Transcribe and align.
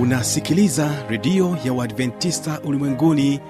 unasikiliza 0.00 0.90
redio 1.08 1.56
ya 1.64 1.72
uadventista 1.72 2.60
ulimwenguni 2.64 3.40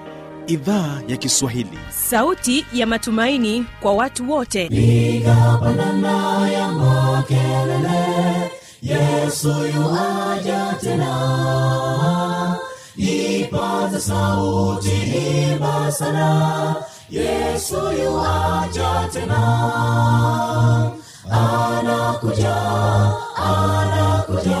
idhaa 0.47 1.01
ya 1.07 1.17
kiswahili. 1.17 1.79
Sauti 2.09 2.65
ya 2.73 2.87
matumaini 2.87 3.65
kwa 3.81 3.93
watu 3.93 4.31
wote. 4.31 4.65
Igapanana 4.65 6.49
ya 6.51 6.67
makelele 6.71 8.51
yesu 8.81 9.49
yuaja 9.75 10.75
tena. 10.81 12.57
Ipata 12.97 13.99
sauti 13.99 14.91
imba 15.51 15.91
sana 15.91 16.75
yesu 17.09 17.75
yuaja 18.03 19.09
tena. 19.13 19.41
Anakuja 21.31 22.55
anakuja 23.35 24.60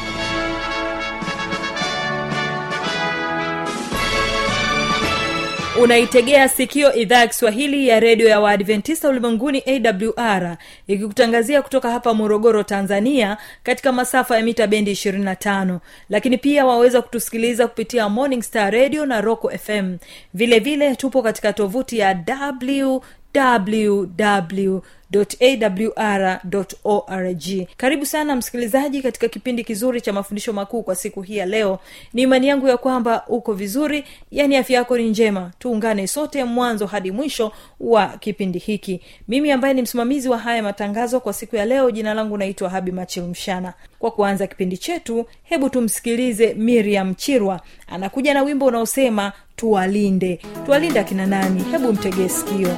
unaitegea 5.81 6.49
sikio 6.49 6.93
idhaa 6.93 7.17
ya 7.19 7.27
kiswahili 7.27 7.87
ya 7.87 7.99
redio 7.99 8.27
ya 8.29 8.39
waadventista 8.39 9.09
ulimwenguni 9.09 9.63
awr 9.67 10.57
ikikutangazia 10.87 11.61
kutoka 11.61 11.91
hapa 11.91 12.13
morogoro 12.13 12.63
tanzania 12.63 13.37
katika 13.63 13.91
masafa 13.91 14.37
ya 14.37 14.43
mita 14.43 14.67
bendi 14.67 14.91
25 14.91 15.77
lakini 16.09 16.37
pia 16.37 16.65
waweza 16.65 17.01
kutusikiliza 17.01 17.67
kupitia 17.67 18.09
morning 18.09 18.41
star 18.41 18.73
radio 18.73 19.05
na 19.05 19.21
roco 19.21 19.49
fm 19.49 19.97
vile 20.33 20.59
vile 20.59 20.95
tupo 20.95 21.21
katika 21.21 21.53
tovuti 21.53 21.97
ya 21.97 22.19
www 23.35 24.79
awr 25.13 26.39
karibu 27.77 28.05
sana 28.05 28.35
msikilizaji 28.35 29.01
katika 29.01 29.27
kipindi 29.27 29.63
kizuri 29.63 30.01
cha 30.01 30.13
mafundisho 30.13 30.53
makuu 30.53 30.83
kwa 30.83 30.95
siku 30.95 31.21
hii 31.21 31.37
ya 31.37 31.45
leo. 31.45 31.79
Ni 32.13 32.21
imani 32.21 32.47
yangu 32.47 32.67
ya 32.67 32.77
kwamba 32.77 33.23
uko 33.27 33.53
vizuri 33.53 34.03
yani 34.31 34.55
afya 34.57 34.75
yako 34.77 34.97
ni 34.97 35.09
njema. 35.09 35.51
Tuungane 35.59 36.07
sote 36.07 36.43
mwanzo 36.43 36.85
hadi 36.85 37.11
mwisho 37.11 37.51
wa 37.79 38.07
kipindi 38.07 38.59
hiki. 38.59 39.01
Mimi 39.27 39.51
ambaye 39.51 39.73
ni 39.73 39.81
msimamizi 39.81 40.29
wa 40.29 40.37
haya 40.37 40.63
matangazo 40.63 41.19
kwa 41.19 41.33
siku 41.33 41.55
ya 41.55 41.65
leo 41.65 41.91
jina 41.91 42.13
langu 42.13 42.37
naitwa 42.37 42.69
habi 42.69 42.91
machil 42.91 43.23
mshana. 43.23 43.73
Kwa 43.99 44.11
kuanza 44.11 44.47
kipindi 44.47 44.77
chetu 44.77 45.25
hebu 45.43 45.69
tumsikilize 45.69 46.53
miriam 46.53 47.15
chirwa. 47.15 47.61
Anakuja 47.87 48.33
na 48.33 48.43
wimbo 48.43 48.65
unaosema 48.65 49.31
tuwalinde. 49.55 50.39
Tuwalinde 50.65 50.99
akina 50.99 51.25
nani? 51.25 51.63
Hebu 51.71 51.93
mtegee 51.93 52.29
sikio 52.29 52.77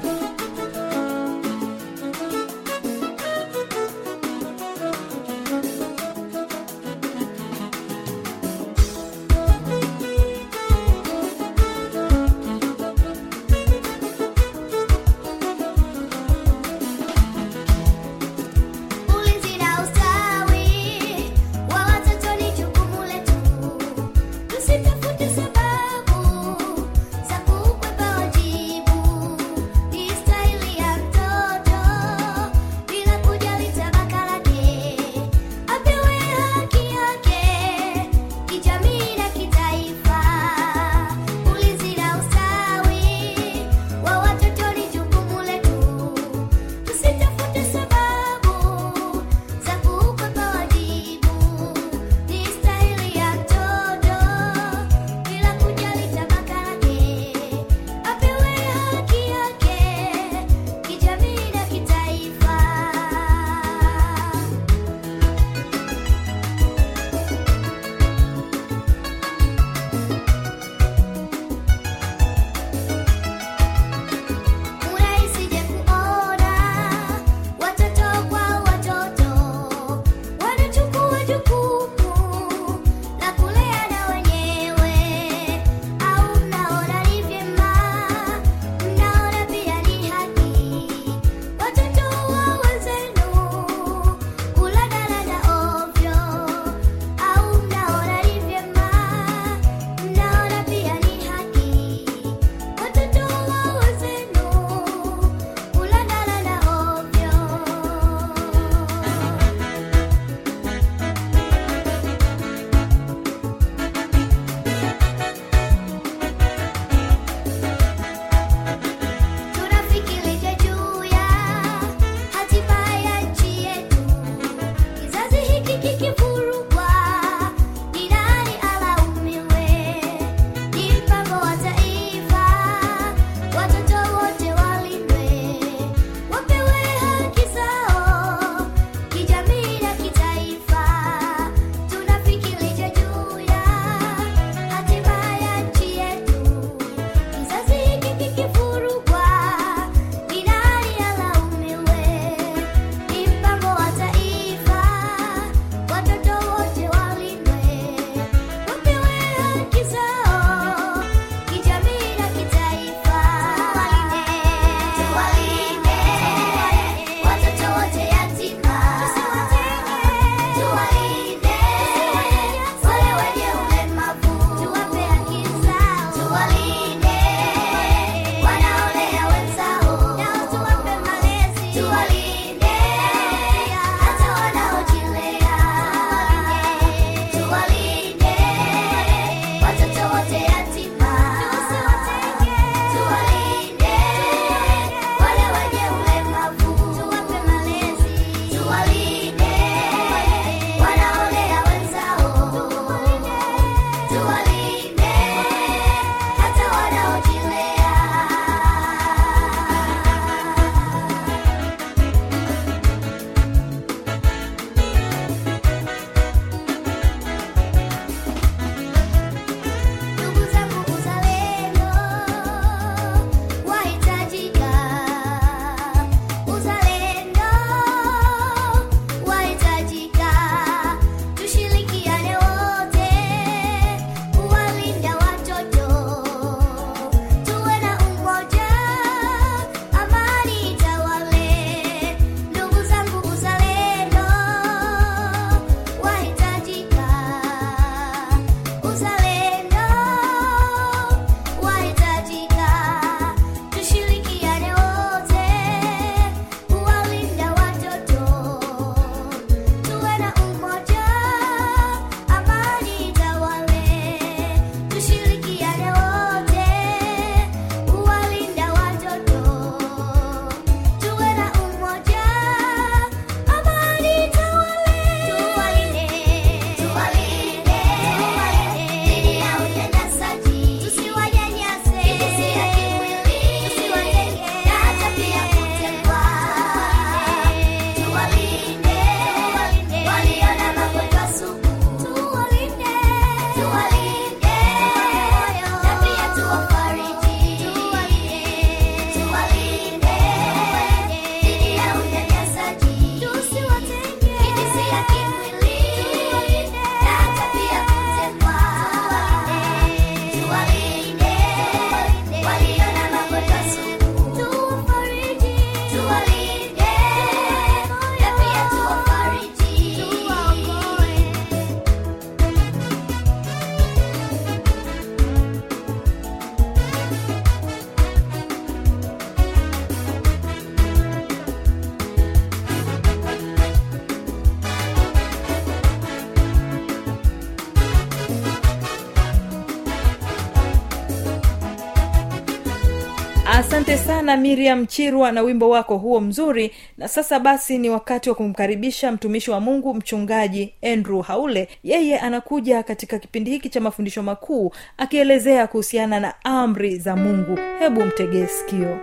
asante 343.74 343.98
sana 343.98 344.38
miriam 344.38 344.86
chirwa 344.88 345.32
na 345.32 345.42
wimbo 345.42 345.70
wako 345.70 345.98
huo 345.98 346.22
mzuri. 346.22 346.72
Na 346.98 347.08
sasa 347.08 347.40
basi 347.40 347.78
ni 347.78 347.90
wakati 347.90 348.30
wa 348.30 348.36
kumkaribisha 348.36 349.12
mtumishi 349.12 349.52
wa 349.52 349.60
mungu 349.60 349.94
mchungaji 349.94 350.74
andrew 350.94 351.22
haule. 351.22 351.68
Yeye 351.84 352.20
anakuja 352.20 352.84
katika 352.84 353.20
kipindi 353.20 353.52
hiki 353.52 353.70
cha 353.70 353.82
mafundisho 353.82 354.24
makuu 354.24 354.72
akielezea 354.98 355.68
kuhusiana 355.68 356.20
na 356.20 356.34
amri 356.44 356.98
za 356.98 357.16
mungu. 357.16 357.60
Hebu 357.80 358.06
mtegee 358.06 358.48
sikio. 358.48 358.98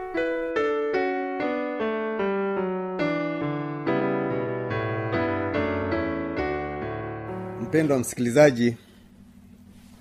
Mpendwa 7.62 7.98
msikilizaji 7.98 8.76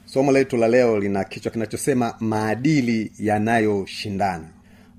somo 0.05 0.31
letu 0.31 0.57
la 0.57 0.67
leo 0.67 0.99
lina 0.99 1.23
kichwa 1.23 1.51
kinachosema 1.51 2.15
maadili 2.19 3.11
yanayoshindana 3.19 4.45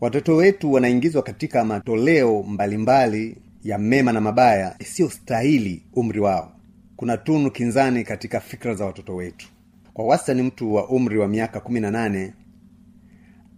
watoto 0.00 0.36
wetu 0.36 0.72
wanaingizwa 0.72 1.22
katika 1.22 1.64
matoleo 1.64 2.42
mbalimbali 2.42 3.36
ya 3.64 3.78
mema 3.78 4.12
na 4.12 4.20
mabaya 4.20 4.76
isiyostahili 4.78 5.82
umri 5.92 6.20
wao. 6.20 6.52
Kuna 6.96 7.16
tunu 7.16 7.50
kinzani 7.50 8.04
katika 8.04 8.40
fikra 8.40 8.74
za 8.74 8.84
watoto 8.84 9.14
wetu. 9.14 9.48
Kwa 9.94 10.04
wastani 10.06 10.42
mtu 10.42 10.74
wa 10.74 10.88
umri 10.88 11.18
wa 11.18 11.28
miaka 11.28 11.60
kumi 11.60 11.80
na 11.80 11.90
nane 11.90 12.32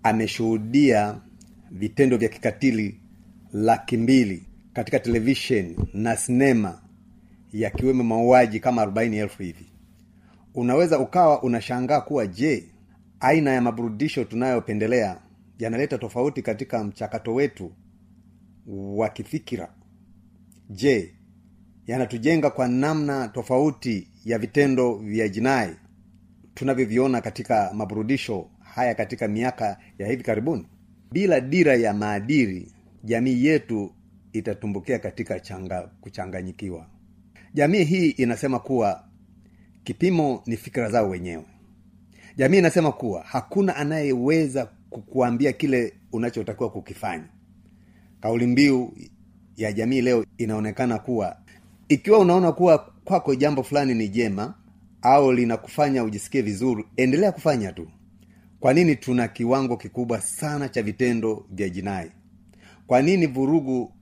ameshuhudia 0.03 1.21
vitendo 1.71 2.17
vya 2.17 2.29
kikatili 2.29 3.01
laki 3.53 3.97
mbili 3.97 4.43
katika 4.73 4.99
televisheni 4.99 5.77
na 5.95 6.17
sinema 6.17 6.79
yakiwemo 7.53 8.05
mauaji 8.05 8.61
kama 8.61 8.83
arobaini 8.83 9.17
elfu 9.17 9.43
hivi. 9.43 9.67
Unaweza 10.55 10.99
ukawa 10.99 11.43
unashangaa 11.43 12.01
kuwa 12.01 12.27
je 12.27 12.65
aina 13.21 13.51
ya 13.53 13.61
maburudisho 13.61 14.25
tunayopendelea 14.25 15.17
yanaleta 15.59 15.99
tofauti 15.99 16.43
katika 16.43 16.85
mchakato 16.85 17.35
wetu 17.35 17.73
wa 18.67 19.09
kifikira. 19.09 19.75
Je 20.71 21.15
yanatujenga 21.87 22.51
kwa 22.51 22.69
namna 22.69 23.29
tofauti 23.29 24.09
ya 24.25 24.39
vitendo 24.39 24.95
vya 24.95 25.29
jinai 25.29 25.77
tunavyoviona 26.55 27.21
katika 27.21 27.73
maburudisho 27.75 28.51
haya 28.61 28.95
katika 28.95 29.29
miaka 29.29 29.79
ya 29.99 30.09
hivi 30.09 30.23
karibuni? 30.23 30.67
Bila 31.13 31.41
dira 31.41 31.75
ya 31.77 31.95
maadili 31.95 32.73
jamii 33.05 33.45
yetu 33.45 33.93
itatumbukia 34.33 34.99
katika 34.99 35.41
changa, 35.41 35.91
kuchanganyikiwa. 36.01 36.87
Jamii 37.55 37.85
hii 37.85 38.11
inasema 38.11 38.59
kuwa 38.59 39.05
kipimo 39.85 40.43
ni 40.47 40.57
fikira 40.57 40.91
zao 40.91 41.09
wenyewe. 41.09 41.45
Jamii 42.37 42.59
inasema 42.59 42.93
kuwa 42.93 43.23
hakuna 43.23 43.77
anayeweza 43.77 44.69
kukuambia 44.93 45.53
kile 45.53 45.93
unachotakiwa 46.13 46.71
kukifanya. 46.71 47.29
Kauli 48.21 48.47
mbiu 48.47 48.93
ya 49.57 49.73
jamii 49.73 50.01
leo 50.01 50.25
inaonekana 50.39 50.99
kuwa 50.99 51.37
ikiwa 51.89 52.19
unaona 52.19 52.53
kuwa 52.53 52.79
kwako 53.05 53.35
jambo 53.35 53.63
fulani 53.63 53.95
ni 53.95 54.09
jema 54.09 54.55
au 55.03 55.33
linakufanya 55.33 56.05
ujisikie 56.05 56.43
vizuri 56.43 56.85
endelea 56.97 57.33
kufanya 57.33 57.73
tu. 57.73 57.89
Kwa 58.61 58.73
nini 58.75 58.97
tuna 58.97 59.29
kiwango 59.29 59.77
kikubwa 59.77 60.21
sana 60.21 60.69
cha 60.69 60.83
vitendo 60.83 61.47
vya 61.51 61.69
jinai? 61.69 62.11
Kwa 62.87 63.03
nini 63.03 63.27
vurugu 63.27 63.93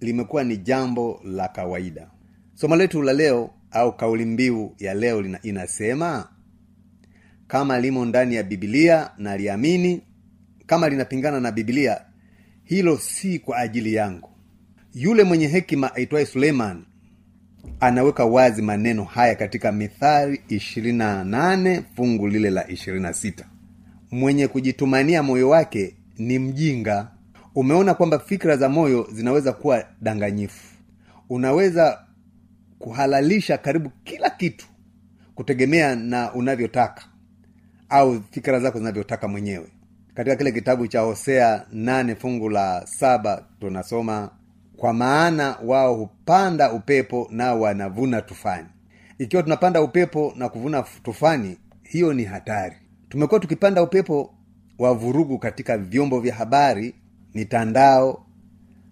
limekuwa 0.00 0.44
ni 0.44 0.56
jambo 0.56 1.20
la 1.24 1.48
kawaida? 1.48 2.10
Somo 2.54 2.76
letu 2.76 3.02
la 3.02 3.12
leo 3.12 3.50
au 3.70 3.96
kauli 3.96 4.24
mbiu 4.24 4.74
ya 4.78 4.94
leo 4.94 5.24
inasema 5.42 6.28
kama 7.46 7.80
limo 7.80 8.04
ndani 8.04 8.34
ya 8.34 8.42
bibilia 8.42 9.10
na 9.18 9.36
liamini 9.36 10.02
kama 10.68 10.88
linapingana 10.88 11.40
na 11.40 11.52
bibilia 11.52 12.00
hilo 12.64 12.98
si 12.98 13.38
kwa 13.38 13.58
ajili 13.58 13.94
yangu. 13.94 14.30
Yule 14.94 15.24
mwenye 15.24 15.46
hekima 15.46 15.94
aitwaye 15.94 16.26
suleiman 16.26 16.84
anaweka 17.80 18.24
wazi 18.24 18.62
maneno 18.62 19.04
haya 19.04 19.34
katika 19.34 19.72
mithari 19.72 20.40
28 20.48 21.82
fungu 21.96 22.28
lile 22.28 22.50
la 22.50 22.62
26 22.62 23.32
mwenye 24.10 24.48
kujitumania 24.48 25.22
moyo 25.22 25.48
wake 25.48 25.94
ni 26.18 26.38
mjinga. 26.38 27.10
Umeona 27.54 27.94
kwamba 27.94 28.18
fikra 28.18 28.56
za 28.56 28.68
moyo 28.68 29.08
zinaweza 29.12 29.52
kuwa 29.52 29.84
danganyifu. 30.00 30.74
Unaweza 31.28 31.98
kuhalalisha 32.78 33.58
karibu 33.58 33.90
kila 34.04 34.30
kitu 34.30 34.66
kutegemea 35.34 35.96
na 35.96 36.32
unavyotaka 36.34 37.02
au 37.88 38.22
fikira 38.30 38.60
zako 38.60 38.78
zinavyotaka 38.78 39.28
mwenyewe 39.28 39.66
katika 40.18 40.36
kile 40.36 40.52
kitabu 40.52 40.86
cha 40.86 41.00
hosea 41.00 41.66
nane 41.72 42.14
fungu 42.14 42.48
la 42.48 42.86
saba 42.86 43.44
tunasoma 43.60 44.30
kwa 44.76 44.92
maana 44.92 45.56
wao 45.64 45.94
hupanda 45.94 46.72
upepo 46.72 47.28
nao 47.30 47.60
wanavuna 47.60 48.22
tufani. 48.22 48.66
Ikiwa 49.18 49.42
tunapanda 49.42 49.82
upepo 49.82 50.32
na 50.36 50.48
kuvuna 50.48 50.84
tufani 51.02 51.58
hiyo 51.82 52.12
ni 52.12 52.24
hatari. 52.24 52.76
Tumekuwa 53.08 53.40
tukipanda 53.40 53.82
upepo 53.82 54.34
wa 54.78 54.94
vurugu 54.94 55.38
katika 55.38 55.78
vyombo 55.78 56.20
vya 56.20 56.34
habari 56.34 56.94
mitandao. 57.34 58.26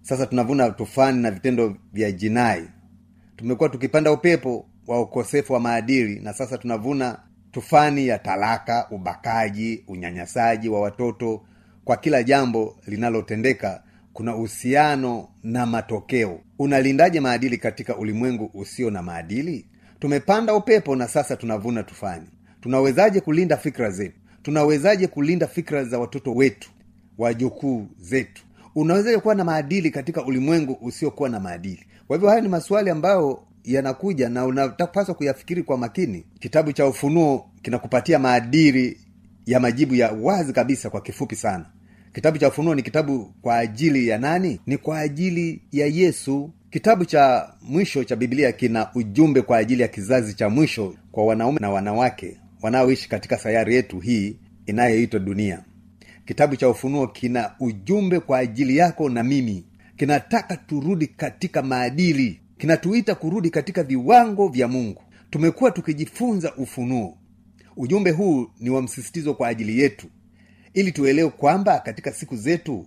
Sasa 0.01 0.25
tunavuna 0.25 0.69
tufani 0.69 1.21
na 1.21 1.31
vitendo 1.31 1.75
vya 1.93 2.11
jinai. 2.11 2.67
Tumekuwa 3.35 3.69
tukipanda 3.69 4.11
upepo 4.11 4.65
wa 4.87 5.01
ukosefu 5.01 5.53
wa 5.53 5.59
maadili 5.59 6.19
na 6.19 6.33
sasa 6.33 6.57
tunavuna 6.57 7.19
tufani 7.57 8.07
ya 8.07 8.19
talaka 8.19 8.87
ubakaji 8.91 9.83
unyanyasaji 9.87 10.69
wa 10.69 10.81
watoto. 10.81 11.41
Kwa 11.85 11.97
kila 11.97 12.23
jambo 12.23 12.77
linalotendeka 12.87 13.83
kuna 14.13 14.35
uhusiano 14.35 15.27
na 15.43 15.65
matokeo. 15.65 16.39
Unalindaje 16.59 17.19
maadili 17.19 17.57
katika 17.57 17.97
ulimwengu 17.97 18.51
usio 18.53 18.89
na 18.91 19.01
maadili? 19.03 19.65
Tumepanda 19.99 20.53
upepo 20.53 20.95
na 20.95 21.07
sasa 21.07 21.35
tunavuna 21.35 21.83
tufani. 21.83 22.27
Tunawezaje 22.61 23.21
kulinda 23.21 23.57
fikra 23.57 23.91
zetu? 23.91 24.15
Tunawezaje 24.43 25.07
kulinda 25.07 25.47
fikra 25.47 25.83
za 25.83 25.99
watoto 25.99 26.33
wetu 26.33 26.69
wajukuu 27.17 27.87
zetu? 27.99 28.43
Unawezaje 28.75 29.17
kuwa 29.17 29.35
na 29.35 29.43
maadili 29.43 29.91
katika 29.91 30.25
ulimwengu 30.25 30.77
usiokuwa 30.81 31.29
na 31.29 31.39
maadili? 31.39 31.85
Kwa 32.07 32.15
hivyo 32.15 32.29
haya 32.29 32.41
ni 32.41 32.47
maswali 32.47 32.89
ambayo 32.89 33.43
yanakuja 33.67 34.29
na 34.29 34.45
unapaswa 34.45 35.15
kuyafikiri 35.15 35.63
kwa 35.63 35.77
makini. 35.77 36.25
Kitabu 36.39 36.71
cha 36.73 36.87
ufunuo 36.87 37.49
kinakupatia 37.61 38.19
maadili 38.19 38.97
ya 39.45 39.59
majibu 39.59 39.95
ya 39.95 40.11
wazi 40.11 40.53
kabisa 40.53 40.89
kwa 40.89 41.01
kifupi 41.01 41.35
sana. 41.35 41.65
Kitabu 42.13 42.37
cha 42.37 42.47
ufunuo 42.47 42.75
ni 42.75 42.81
kitabu 42.81 43.33
kwa 43.41 43.57
ajili 43.57 44.07
ya 44.07 44.17
nani? 44.17 44.59
Ni 44.65 44.77
kwa 44.77 44.99
ajili 44.99 45.61
ya 45.71 45.87
yesu. 45.87 46.51
Kitabu 46.69 47.05
cha 47.05 47.53
mwisho 47.61 48.03
cha 48.03 48.15
biblia 48.15 48.51
kina 48.51 48.89
ujumbe 48.95 49.41
kwa 49.41 49.57
ajili 49.57 49.81
ya 49.81 49.87
kizazi 49.87 50.33
cha 50.33 50.49
mwisho 50.49 50.95
kwa 51.11 51.25
wanaume 51.25 51.57
na 51.61 51.69
wanawake 51.69 52.37
wanaoishi 52.61 53.09
katika 53.09 53.37
sayari 53.37 53.75
yetu 53.75 53.99
hii 53.99 54.37
inayoitwa 54.65 55.19
dunia. 55.19 55.63
Kitabu 56.25 56.55
cha 56.55 56.69
ufunuo 56.69 57.07
kina 57.07 57.51
ujumbe 57.59 58.19
kwa 58.19 58.37
ajili 58.37 58.77
yako 58.77 59.09
na 59.09 59.23
mimi. 59.23 59.65
Kinataka 59.97 60.57
turudi 60.57 61.07
katika 61.07 61.61
maadili 61.61 62.39
kinatuita 62.57 63.15
kurudi 63.15 63.49
katika 63.49 63.83
viwango 63.83 64.47
vya 64.47 64.67
mungu. 64.67 65.01
Tumekuwa 65.29 65.71
tukijifunza 65.71 66.55
ufunuo. 66.55 67.17
Ujumbe 67.77 68.11
huu 68.11 68.47
ni 68.59 68.69
wa 68.69 68.81
msisitizo 68.81 69.33
kwa 69.33 69.47
ajili 69.47 69.79
yetu 69.79 70.07
ili 70.73 70.91
tuelewe 70.91 71.29
kwamba 71.29 71.79
katika 71.79 72.11
siku 72.11 72.35
zetu 72.35 72.85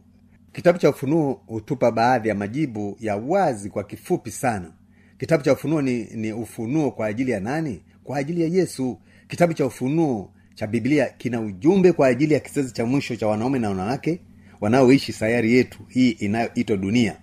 kitabu 0.53 0.79
cha 0.79 0.91
ufunuo 0.91 1.33
hutupa 1.47 1.91
baadhi 1.93 2.29
ya 2.29 2.35
majibu 2.35 2.97
ya 3.01 3.17
wazi 3.17 3.71
kwa 3.71 3.85
kifupi 3.85 4.31
sana. 4.31 4.73
Kitabu 5.19 5.45
cha 5.45 5.53
ufunuo 5.53 5.83
ni, 5.83 6.05
ni 6.05 6.33
ufunuo 6.33 6.91
kwa 6.91 7.07
ajili 7.07 7.31
ya 7.31 7.41
nani? 7.41 7.83
Kwa 8.05 8.19
ajili 8.19 8.43
ya 8.43 8.49
yesu. 8.49 8.99
Kitabu 9.29 9.53
cha 9.55 9.67
ufunuo 9.67 10.31
cha 10.55 10.67
biblia 10.67 11.07
kina 11.09 11.41
ujumbe 11.41 11.93
kwa 11.93 12.07
ajili 12.07 12.35
ya 12.35 12.41
kizazi 12.41 12.73
cha 12.73 12.87
mwisho 12.87 13.17
cha 13.17 13.27
wanaume 13.27 13.59
na 13.59 13.69
wanawake 13.69 14.21
wanaoishi 14.61 15.13
sayari 15.13 15.53
yetu 15.55 15.79
hii 15.89 16.11
inayoitwa 16.11 16.77
dunia 16.77 17.17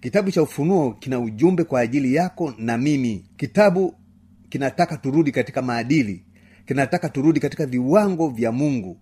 kitabu 0.00 0.30
cha 0.30 0.42
ufunuo 0.42 0.90
kina 0.92 1.20
ujumbe 1.20 1.64
kwa 1.64 1.80
ajili 1.80 2.14
yako 2.14 2.54
na 2.58 2.78
mimi. 2.78 3.24
Kitabu 3.36 3.94
kinataka 4.48 4.96
turudi 4.96 5.32
katika 5.32 5.62
maadili 5.62 6.24
kinataka 6.66 7.08
turudi 7.08 7.40
katika 7.40 7.66
viwango 7.66 8.28
vya 8.28 8.52
mungu. 8.52 8.96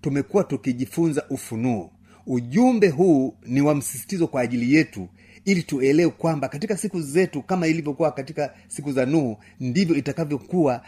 Tumekuwa 0.00 0.44
tukijifunza 0.44 1.24
ufunuo. 1.30 1.90
Ujumbe 2.26 2.88
huu 2.88 3.34
ni 3.46 3.60
wa 3.60 3.74
msisitizo 3.74 4.26
kwa 4.26 4.40
ajili 4.40 4.74
yetu 4.74 5.08
ili 5.44 5.62
tuelewe 5.62 6.10
kwamba 6.10 6.48
katika 6.48 6.76
siku 6.76 7.00
zetu 7.00 7.42
kama 7.42 7.66
ilivyokuwa 7.66 8.12
katika 8.12 8.54
siku 8.68 8.92
za 8.92 9.06
nuhu 9.06 9.38
ndivyo 9.60 9.96
itakavyokuwa 9.96 10.82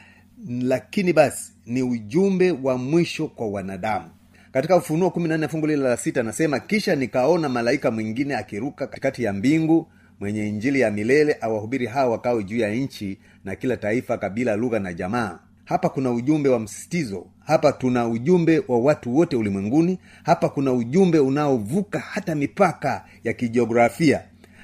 lakini 0.49 1.13
basi 1.13 1.53
ni 1.67 1.83
ujumbe 1.83 2.51
wa 2.51 2.79
mwisho 2.79 3.29
kwa 3.29 3.49
wanadamu 3.49 4.11
katika 4.53 4.77
ufunuo 4.77 5.11
kumi 5.11 5.29
na 5.29 5.37
nne 5.39 5.49
fungu 5.49 5.67
lile 5.67 5.83
la 5.83 5.97
sita 5.97 6.21
anasema 6.21 6.61
kisha 6.61 6.97
nikaona 6.97 7.49
malaika 7.49 7.91
mwingine 7.91 8.37
akiruka 8.37 8.87
katikati 8.87 9.23
ya 9.25 9.33
mbingu 9.33 9.87
mwenye 10.21 10.49
injili 10.49 10.81
ya 10.81 10.91
milele 10.91 11.37
awahubiri 11.41 11.87
hawa 11.87 12.11
wakawe 12.11 12.45
juu 12.45 12.57
ya 12.59 12.75
nchi 12.75 13.19
na 13.45 13.57
kila 13.57 13.77
taifa 13.77 14.19
kabila 14.19 14.57
lugha 14.57 14.79
na 14.81 14.93
jamaa. 14.93 15.39
Hapa 15.65 15.89
kuna 15.89 16.11
ujumbe 16.11 16.49
wa 16.49 16.61
msisitizo. 16.61 17.27
Hapa 17.47 17.73
tuna 17.73 18.09
ujumbe 18.09 18.63
wa 18.69 18.79
watu 18.79 19.17
wote 19.17 19.37
ulimwenguni. 19.37 19.99
Hapa 20.23 20.49
kuna 20.49 20.73
ujumbe 20.73 21.19
unaovuka 21.19 21.99
hata 21.99 22.35
mipaka 22.35 23.05
ya 23.25 23.33
kijiografia 23.33 24.23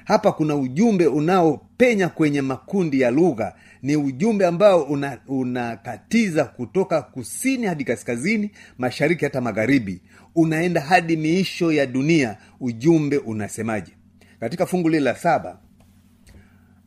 hapa 0.08 0.32
kuna 0.32 0.56
ujumbe 0.56 1.06
unaopenya 1.06 2.08
kwenye 2.08 2.42
makundi 2.42 3.00
ya 3.00 3.10
lugha. 3.10 3.54
Ni 3.82 3.96
ujumbe 3.96 4.46
ambao 4.46 4.82
unakatiza 5.28 6.42
una 6.42 6.50
kutoka 6.52 7.02
kusini 7.02 7.66
hadi 7.66 7.84
kaskazini 7.84 8.50
mashariki 8.78 9.24
hata 9.24 9.40
magharibi. 9.40 10.02
Unaenda 10.34 10.80
hadi 10.80 11.16
miisho 11.16 11.72
ya 11.72 11.86
dunia. 11.86 12.36
Ujumbe 12.60 13.18
unasemaje? 13.18 13.92
Katika 14.40 14.66
fungu 14.66 14.88
lile 14.88 15.00
la 15.00 15.14
saba 15.16 15.58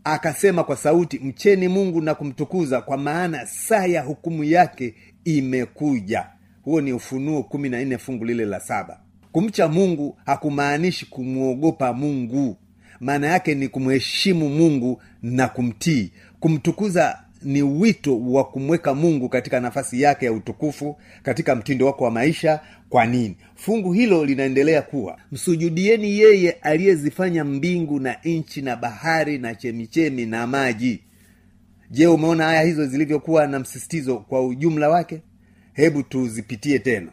akasema 0.03 0.63
kwa 0.63 0.75
sauti 0.75 1.19
mcheni 1.19 1.67
mungu 1.67 2.01
na 2.01 2.15
kumtukuza 2.15 2.81
kwa 2.81 2.97
maana 2.97 3.45
saa 3.45 3.85
ya 3.85 4.01
hukumu 4.01 4.43
yake 4.43 4.95
imekuja. 5.25 6.27
Huo 6.61 6.81
ni 6.81 6.93
ufunuo 6.93 7.43
kumi 7.43 7.69
na 7.69 7.85
nne 7.85 7.97
fungu 7.97 8.25
lile 8.25 8.45
la 8.45 8.59
saba. 8.59 8.99
Kumcha 9.31 9.67
mungu 9.67 10.17
hakumaanishi 10.25 11.05
kumwogopa 11.05 11.93
mungu 11.93 12.57
maana 13.01 13.27
yake 13.27 13.55
ni 13.55 13.67
kumheshimu 13.67 14.49
mungu 14.49 15.01
na 15.21 15.47
kumtii. 15.47 16.11
Kumtukuza 16.39 17.19
ni 17.43 17.61
wito 17.61 18.19
wa 18.19 18.43
kumweka 18.43 18.93
mungu 18.93 19.29
katika 19.29 19.59
nafasi 19.59 20.01
yake 20.01 20.25
ya 20.25 20.33
utukufu 20.33 20.97
katika 21.23 21.55
mtindo 21.55 21.85
wako 21.85 22.03
wa 22.03 22.11
maisha. 22.11 22.59
Kwa 22.89 23.05
nini? 23.05 23.35
Fungu 23.55 23.93
hilo 23.93 24.25
linaendelea 24.25 24.81
kuwa 24.81 25.17
msujudieni 25.31 26.19
yeye 26.19 26.51
aliyezifanya 26.51 27.43
mbingu 27.43 27.99
na 27.99 28.15
nchi 28.23 28.61
na 28.61 28.75
bahari 28.75 29.37
na 29.37 29.55
chemichemi 29.55 30.25
na 30.25 30.47
maji. 30.47 30.99
Je 31.91 32.07
umeona 32.07 32.43
haya 32.43 32.61
hizo 32.61 32.85
zilivyokuwa 32.85 33.47
na 33.47 33.59
msisitizo 33.59 34.17
kwa 34.17 34.45
ujumla 34.47 34.89
wake? 34.89 35.21
Hebu 35.73 36.03
tuzipitie 36.03 36.79
tena 36.79 37.07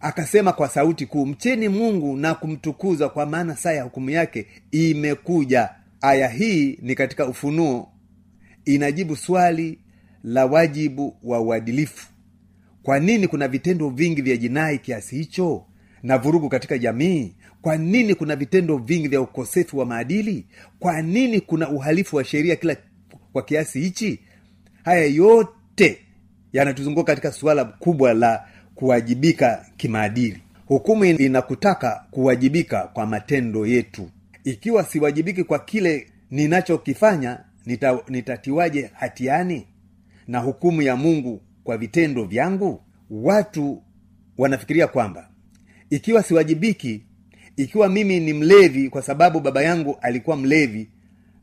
akasema 0.00 0.52
kwa 0.52 0.68
sauti 0.68 1.06
kuu 1.06 1.26
mcheni 1.26 1.68
mungu 1.68 2.16
na 2.16 2.34
kumtukuza 2.34 3.08
kwa 3.08 3.26
maana 3.26 3.56
saa 3.56 3.72
ya 3.72 3.82
hukumu 3.82 4.10
yake 4.10 4.46
imekuja. 4.70 5.70
Aya 6.00 6.28
hii 6.28 6.78
ni 6.82 6.94
katika 6.94 7.26
ufunuo. 7.26 7.88
Inajibu 8.64 9.16
swali 9.16 9.78
la 10.24 10.46
wajibu 10.46 11.16
wa 11.22 11.40
uadilifu. 11.40 12.06
Kwa 12.82 13.00
nini 13.00 13.28
kuna 13.28 13.48
vitendo 13.48 13.88
vingi 13.90 14.22
vya 14.22 14.36
jinai 14.36 14.78
kiasi 14.78 15.16
hicho 15.16 15.64
na 16.02 16.18
vurugu 16.18 16.48
katika 16.48 16.78
jamii? 16.78 17.34
Kwa 17.62 17.76
nini 17.76 18.14
kuna 18.14 18.36
vitendo 18.36 18.76
vingi 18.76 19.08
vya 19.08 19.20
ukosefu 19.20 19.78
wa 19.78 19.86
maadili? 19.86 20.46
Kwa 20.78 21.02
nini 21.02 21.40
kuna 21.40 21.68
uhalifu 21.70 22.16
wa 22.16 22.24
sheria 22.24 22.56
kila 22.56 22.76
kwa 23.32 23.42
kiasi 23.42 23.80
hichi? 23.80 24.20
Haya 24.84 25.04
yote 25.06 25.98
yanatuzunguka 26.52 27.06
katika 27.12 27.32
suala 27.32 27.64
kubwa 27.64 28.14
la 28.14 28.44
kuwajibika 28.82 29.66
kimaadili. 29.76 30.42
Hukumu 30.66 31.04
inakutaka 31.04 32.04
kuwajibika 32.10 32.82
kwa 32.82 33.06
matendo 33.06 33.66
yetu. 33.66 34.10
Ikiwa 34.44 34.84
siwajibiki 34.84 35.44
kwa 35.44 35.58
kile 35.58 36.06
ninachokifanya 36.30 37.40
nita, 37.66 37.98
nitatiwaje 38.08 38.90
hatiani? 38.94 39.66
Na 40.28 40.38
hukumu 40.38 40.82
ya 40.82 40.96
mungu 40.96 41.40
kwa 41.64 41.76
vitendo 41.78 42.24
vyangu? 42.24 42.80
Watu 43.10 43.82
wanafikiria 44.38 44.86
kwamba 44.86 45.28
ikiwa 45.90 46.22
siwajibiki 46.22 47.02
ikiwa 47.56 47.88
mimi 47.88 48.20
ni 48.20 48.32
mlevi 48.32 48.88
kwa 48.90 49.02
sababu 49.02 49.40
baba 49.40 49.62
yangu 49.62 49.96
alikuwa 50.00 50.36
mlevi 50.36 50.88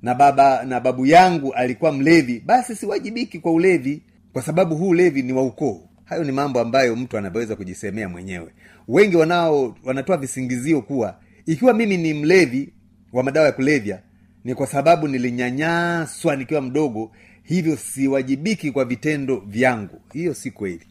na 0.02 0.16
baba 0.16 0.64
na 0.66 0.80
babu 0.80 1.06
yangu 1.06 1.54
alikuwa 1.54 1.92
mlevi 1.92 2.40
basi 2.46 2.76
siwajibiki 2.76 3.40
kwa 3.40 3.52
ulevi 3.52 4.02
kwa 4.34 4.42
sababu 4.42 4.76
huu 4.76 4.90
ulevi 4.90 5.22
ni 5.24 5.34
wa 5.34 5.44
ukoo 5.44 5.85
hayo 6.06 6.24
ni 6.24 6.32
mambo 6.32 6.60
ambayo 6.60 6.96
mtu 6.96 7.18
anaweza 7.18 7.56
kujisemea 7.56 8.10
mwenyewe. 8.10 8.52
Wengi 8.88 9.16
wanao 9.16 9.76
wanatoa 9.84 10.18
visingizio 10.18 10.82
kuwa 10.82 11.20
ikiwa 11.46 11.74
mimi 11.74 11.98
ni 11.98 12.14
mlevi 12.14 12.74
wa 13.14 13.24
madawa 13.24 13.46
ya 13.46 13.52
kulevya 13.52 14.02
ni 14.44 14.56
kwa 14.56 14.68
sababu 14.68 15.08
nilinyanyaswa 15.08 16.36
nikiwa 16.36 16.62
mdogo 16.62 17.12
hivyo 17.44 17.76
siwajibiki 17.78 18.72
kwa 18.72 18.86
vitendo 18.86 19.44
vyangu. 19.48 20.02
Hiyo 20.14 20.34
si 20.34 20.52
kweli. 20.52 20.88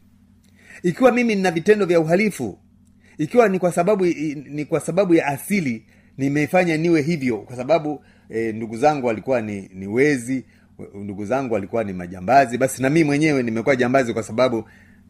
Ikiwa 0.83 1.11
mimi 1.11 1.35
nina 1.35 1.51
vitendo 1.51 1.85
vya 1.85 1.99
uhalifu 1.99 2.59
ikiwa 3.17 3.49
ni 3.49 3.59
kwa 3.59 3.71
sababu 3.71 4.05
ni 4.49 4.65
kwa 4.65 4.79
sababu 4.79 5.13
ya 5.15 5.27
asili 5.27 5.85
nimefanya 6.17 6.77
niwe 6.77 7.01
hivyo 7.01 7.37
kwa 7.37 7.55
sababu 7.55 8.03
e, 8.29 8.51
ndugu 8.51 8.77
zangu 8.77 9.07
walikuwa 9.07 9.41
ni, 9.41 9.69
ni 9.73 9.87
wezi 9.87 10.45
ndugu 10.93 11.25
zangu 11.25 11.53
walikuwa 11.53 11.83
ni 11.83 11.93
majambazi 11.93 12.57
basi 12.57 12.81
na 12.81 12.89
mii 12.89 13.03
mwenyewe 13.03 13.43
nimekuwa 13.43 13.75
jambazi 13.75 14.13
kwa 14.13 14.23
sababu 14.23 14.65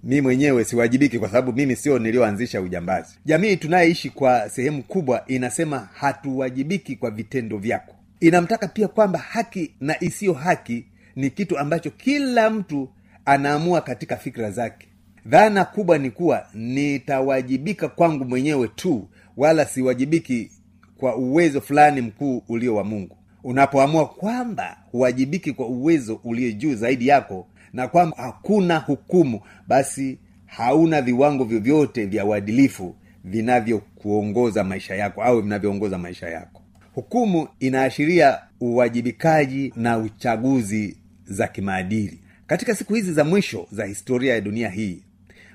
mi 0.06 0.22
mwenyewe 0.22 0.64
siwajibiki 0.64 1.20
kwa 1.20 1.28
sababu 1.30 1.54
mimi 1.54 1.76
sio 1.76 2.00
niliyoanzisha 2.00 2.62
ujambazi. 2.62 3.16
Jamii 3.26 3.56
tunayeishi 3.58 4.10
kwa 4.10 4.50
sehemu 4.50 4.84
kubwa 4.84 5.24
inasema 5.28 5.90
hatuwajibiki 5.94 6.96
kwa 6.96 7.12
vitendo 7.12 7.58
vyako. 7.58 7.96
Inamtaka 8.20 8.68
pia 8.68 8.88
kwamba 8.88 9.20
haki 9.20 9.72
na 9.82 10.04
isiyo 10.04 10.34
haki 10.34 10.86
ni 11.16 11.30
kitu 11.30 11.58
ambacho 11.58 11.90
kila 11.92 12.50
mtu 12.50 12.90
anaamua 13.26 13.82
katika 13.82 14.18
fikra 14.18 14.52
zake. 14.52 14.88
Dhana 15.26 15.66
kubwa 15.66 15.98
ni 15.98 16.12
kuwa 16.12 16.48
nitawajibika 16.54 17.88
kwangu 17.88 18.26
mwenyewe 18.26 18.68
tu 18.68 19.08
wala 19.38 19.66
siwajibiki 19.66 20.52
kwa 20.98 21.16
uwezo 21.16 21.62
fulani 21.62 22.02
mkuu 22.02 22.44
ulio 22.50 22.76
wa 22.76 22.84
mungu. 22.84 23.18
Unapoamua 23.44 24.08
kwamba 24.08 24.78
huwajibiki 24.92 25.52
kwa 25.54 25.68
uwezo 25.68 26.20
ulio 26.24 26.52
juu 26.52 26.76
zaidi 26.76 27.08
yako 27.08 27.48
na 27.75 27.88
kwamba 27.88 28.17
hakuna 28.17 28.77
hukumu 28.79 29.41
basi 29.67 30.17
hauna 30.46 31.01
viwango 31.01 31.44
vyovyote 31.44 32.05
vya 32.05 32.25
uadilifu 32.25 32.96
vinavyokuongoza 33.24 34.63
maisha 34.63 34.96
yako 34.96 35.24
au 35.24 35.41
vinavyoongoza 35.41 35.98
maisha 35.98 36.29
yako. 36.29 36.62
Hukumu 36.94 37.48
inaashiria 37.60 38.39
uwajibikaji 38.60 39.74
na 39.75 39.98
uchaguzi 39.98 40.98
za 41.25 41.48
kimaadili. 41.48 42.20
Katika 42.48 42.75
siku 42.75 42.94
hizi 42.94 43.13
za 43.13 43.24
mwisho 43.24 43.67
za 43.72 43.86
historia 43.86 44.34
ya 44.34 44.41
dunia 44.41 44.70
hii 44.70 45.03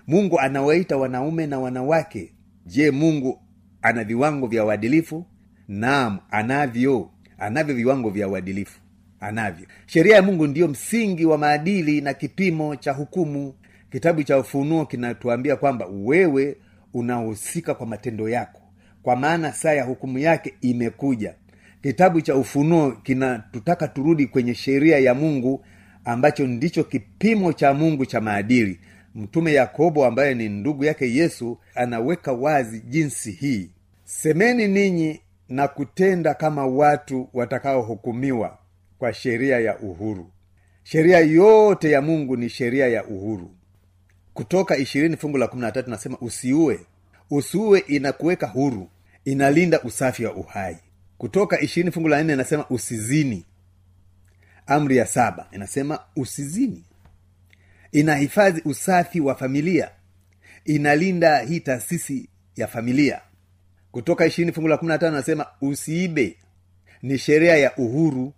mungu 0.07 0.41
anawaita 0.41 0.97
wanaume 0.97 1.47
na 1.47 1.59
wanawake. 1.59 2.33
Je 2.67 2.91
mungu 2.91 3.41
ana 3.83 4.05
viwango 4.05 4.47
vya 4.47 4.65
uadilifu? 4.65 5.27
Naam 5.69 6.19
anavyo. 6.31 7.11
Anavyo 7.39 7.75
viwango 7.75 8.11
vya 8.11 8.29
uadilifu 8.29 8.80
anavyo. 9.21 9.67
Sheria 9.87 10.17
ya 10.17 10.23
mungu 10.23 10.47
ndiyo 10.47 10.69
msingi 10.69 11.25
wa 11.27 11.39
maadili 11.39 12.01
na 12.01 12.15
kipimo 12.15 12.77
cha 12.77 12.93
hukumu. 12.93 13.55
Kitabu 13.93 14.23
cha 14.23 14.39
ufunuo 14.39 14.87
kinatuambia 14.87 15.57
kwamba 15.57 15.87
wewe 15.87 16.57
unahusika 16.95 17.75
kwa 17.75 17.87
matendo 17.87 18.29
yako 18.29 18.61
kwa 19.03 19.17
maana 19.17 19.53
saa 19.53 19.73
ya 19.73 19.85
hukumu 19.85 20.19
yake 20.19 20.55
imekuja. 20.61 21.35
Kitabu 21.83 22.21
cha 22.21 22.37
ufunuo 22.37 22.91
kinatutaka 22.93 23.89
turudi 23.89 24.27
kwenye 24.27 24.55
sheria 24.55 24.99
ya 24.99 25.15
mungu 25.15 25.65
ambacho 26.05 26.47
ndicho 26.47 26.85
kipimo 26.85 27.53
cha 27.53 27.75
mungu 27.75 28.07
cha 28.07 28.21
maadili. 28.21 28.81
Mtume 29.15 29.53
yakobo 29.53 30.07
ambaye 30.07 30.35
ni 30.35 30.49
ndugu 30.49 30.85
yake 30.85 31.15
yesu 31.15 31.59
anaweka 31.75 32.33
wazi 32.33 32.81
jinsi 32.81 33.31
hii. 33.33 33.71
Semeni 34.05 34.69
ninyi 34.69 35.21
na 35.49 35.69
kutenda 35.69 36.35
kama 36.35 36.67
watu 36.67 37.29
watakaohukumiwa 37.35 38.59
kwa 39.01 39.15
sheria 39.15 39.61
ya 39.61 39.79
uhuru. 39.79 40.31
Sheria 40.83 41.19
yote 41.19 41.91
ya 41.91 42.03
mungu 42.03 42.37
ni 42.37 42.49
sheria 42.49 42.89
ya 42.89 43.05
uhuru. 43.05 43.57
Kutoka 44.35 44.77
ishirini 44.77 45.17
fungu 45.17 45.39
la 45.39 45.49
kumi 45.49 45.63
na 45.63 45.73
tatu 45.73 45.91
nasema 45.91 46.19
usiue. 46.19 46.81
Usiue 47.31 47.79
inakuweka 47.79 48.47
huru. 48.47 48.91
Inalinda 49.25 49.83
usafi 49.83 50.25
wa 50.25 50.35
uhai. 50.35 50.77
Kutoka 51.19 51.61
ishirini 51.61 51.93
fungu 51.93 52.09
la 52.09 52.23
nne 52.23 52.33
inasema 52.33 52.69
usizini. 52.71 53.45
Amri 54.67 54.97
ya 54.97 55.07
saba 55.07 55.49
inasema 55.53 55.99
usizini. 56.17 56.85
Inahifadhi 57.93 58.63
usafi 58.65 59.21
wa 59.21 59.35
familia. 59.35 59.91
Inalinda 60.65 61.39
hii 61.39 61.61
taasisi 61.61 62.29
ya 62.57 62.67
familia. 62.67 63.21
Kutoka 63.93 64.27
ishirini 64.27 64.53
fungu 64.53 64.69
la 64.69 64.77
kumi 64.77 64.89
na 64.89 64.99
tano 64.99 65.17
nasema 65.17 65.47
usiibe. 65.61 66.37
Ni 67.03 67.19
sheria 67.19 67.57
ya 67.57 67.77
uhuru 67.77 68.33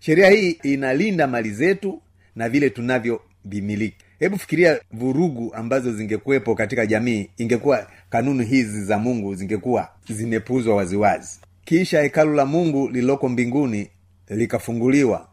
sheria 0.00 0.30
hii 0.30 0.50
inalinda 0.50 1.26
mali 1.26 1.50
zetu 1.50 2.02
na 2.36 2.48
vile 2.48 2.70
tunavyovimiliki. 2.70 3.96
Hebu 4.18 4.38
fikiria 4.38 4.80
vurugu 4.92 5.54
ambazo 5.54 5.92
zingekuwepo 5.92 6.54
katika 6.54 6.86
jamii 6.86 7.28
ingekuwa 7.36 7.86
kanuni 8.10 8.44
hizi 8.44 8.84
za 8.84 8.98
mungu 8.98 9.34
zingekuwa 9.34 9.88
zimepuuzwa 10.08 10.76
waziwazi. 10.76 11.40
Kisha 11.64 12.02
hekalu 12.02 12.34
la 12.34 12.46
mungu 12.46 12.88
lililoko 12.88 13.28
mbinguni 13.28 13.88
likafunguliwa 14.28 15.28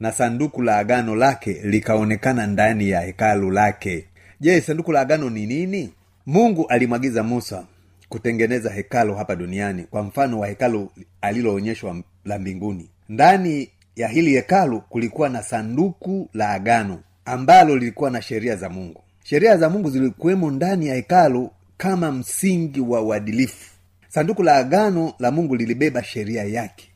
na 0.00 0.12
sanduku 0.12 0.62
la 0.62 0.76
agano 0.78 1.16
lake 1.16 1.52
likaonekana 1.64 2.46
ndani 2.46 2.90
ya 2.90 3.00
hekalu 3.00 3.50
lake. 3.50 4.04
Je 4.40 4.60
sanduku 4.60 4.92
la 4.92 5.00
agano 5.00 5.30
ni 5.30 5.46
nini? 5.46 5.92
Mungu 6.26 6.66
alimwagiza 6.68 7.22
musa 7.22 7.64
kutengeneza 8.08 8.70
hekalu 8.70 9.14
hapa 9.14 9.36
duniani 9.36 9.82
kwa 9.82 10.02
mfano 10.02 10.38
wa 10.38 10.46
hekalu 10.48 10.90
aliloonyeshwa 11.20 11.96
la 12.24 12.38
mbinguni. 12.38 12.88
Ndani 13.08 13.68
ya 13.96 14.08
hili 14.08 14.30
hekalu 14.32 14.80
kulikuwa 14.80 15.28
na 15.28 15.42
sanduku 15.42 16.28
la 16.34 16.48
agano 16.50 17.00
ambalo 17.24 17.76
lilikuwa 17.76 18.10
na 18.10 18.22
sheria 18.22 18.56
za 18.56 18.68
mungu. 18.68 19.02
Sheria 19.24 19.56
za 19.56 19.70
mungu 19.70 19.90
zilikuwemo 19.90 20.50
ndani 20.50 20.86
ya 20.86 20.94
hekalu 20.94 21.50
kama 21.76 22.12
msingi 22.12 22.80
wa 22.80 23.02
uadilifu. 23.02 23.70
Sanduku 24.08 24.42
la 24.42 24.56
agano 24.56 25.14
la 25.18 25.30
mungu 25.30 25.56
lilibeba 25.56 26.02
sheria 26.04 26.44
yake. 26.44 26.88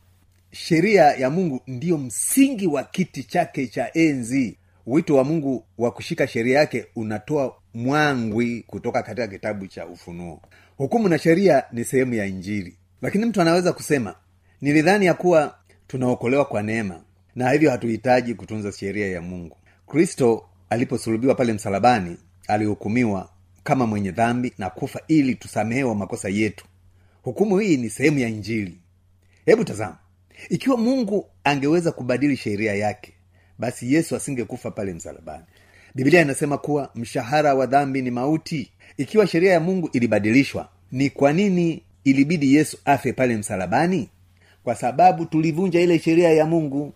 Sheria 0.51 1.03
ya 1.03 1.29
mungu 1.29 1.61
ndiyo 1.67 1.97
msingi 1.97 2.67
wa 2.67 2.83
kiti 2.83 3.23
chake 3.23 3.67
cha 3.67 3.93
enzi. 3.93 4.57
Wito 4.87 5.15
wa 5.15 5.23
mungu 5.23 5.63
wa 5.77 5.91
kushika 5.91 6.27
sheria 6.27 6.59
yake 6.59 6.85
unatoa 6.95 7.55
mwangwi 7.73 8.63
kutoka 8.67 9.03
katika 9.03 9.27
kitabu 9.27 9.67
cha 9.67 9.85
ufunuo. 9.87 10.41
Hukumu 10.77 11.09
na 11.09 11.17
sheria 11.17 11.63
ni 11.71 11.83
sehemu 11.83 12.13
ya 12.13 12.25
injili. 12.25 12.77
Lakini 13.01 13.25
mtu 13.25 13.41
anaweza 13.41 13.73
kusema 13.73 14.15
nilidhani 14.61 15.05
ya 15.05 15.13
kuwa 15.13 15.55
tunaokolewa 15.87 16.45
kwa 16.45 16.63
neema 16.63 17.01
na 17.35 17.51
hivyo 17.51 17.71
hatuhitaji 17.71 18.33
kutunza 18.33 18.71
sheria 18.71 19.07
ya 19.07 19.21
mungu. 19.21 19.57
Kristo 19.87 20.45
aliposulubiwa 20.69 21.35
pale 21.35 21.53
msalabani 21.53 22.17
alihukumiwa 22.47 23.29
kama 23.63 23.85
mwenye 23.87 24.11
dhambi 24.11 24.53
na 24.57 24.69
kufa 24.69 25.01
ili 25.07 25.35
tusamehewa 25.35 25.95
makosa 25.95 26.29
yetu. 26.29 26.65
Hukumu 27.23 27.59
hii 27.59 27.77
ni 27.77 27.89
sehemu 27.89 28.19
ya 28.19 28.27
injili. 28.27 28.77
Hebu 29.45 29.63
tazama 29.63 29.97
ikiwa 30.49 30.77
mungu 30.77 31.25
angeweza 31.43 31.91
kubadili 31.91 32.37
sheria 32.37 32.75
yake 32.75 33.13
basi 33.59 33.93
yesu 33.93 34.15
asingekufa 34.15 34.71
pale 34.71 34.93
msalabani. 34.93 35.43
Biblia 35.95 36.21
inasema 36.21 36.57
kuwa 36.57 36.89
mshahara 36.95 37.53
wa 37.55 37.65
dhambi 37.65 38.01
ni 38.01 38.11
mauti. 38.11 38.71
Ikiwa 38.97 39.27
sheria 39.27 39.51
ya 39.53 39.59
mungu 39.59 39.89
ilibadilishwa 39.93 40.69
ni 40.91 41.09
kwa 41.09 41.33
nini 41.33 41.83
ilibidi 42.03 42.55
yesu 42.55 42.77
afe 42.85 43.13
pale 43.13 43.37
msalabani 43.37 44.09
kwa 44.67 44.75
sababu 44.75 45.25
tulivunja 45.25 45.81
ile 45.81 45.99
sheria 45.99 46.29
ya 46.33 46.45
mungu. 46.45 46.93